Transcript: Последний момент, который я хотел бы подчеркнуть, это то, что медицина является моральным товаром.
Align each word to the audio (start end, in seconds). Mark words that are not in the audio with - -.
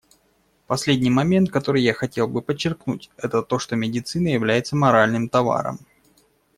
Последний 0.65 1.11
момент, 1.11 1.51
который 1.51 1.83
я 1.83 1.93
хотел 1.93 2.27
бы 2.27 2.41
подчеркнуть, 2.41 3.11
это 3.17 3.43
то, 3.43 3.59
что 3.59 3.75
медицина 3.75 4.29
является 4.29 4.75
моральным 4.75 5.29
товаром. 5.29 5.77